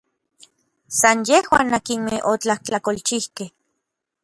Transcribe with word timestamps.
San 0.99 1.17
yejuan 1.29 1.69
akinmej 1.77 2.21
otlajtlakolchijkej. 2.31 3.49